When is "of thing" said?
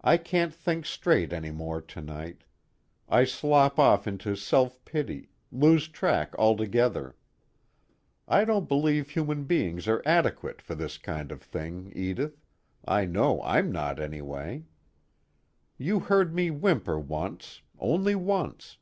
11.30-11.92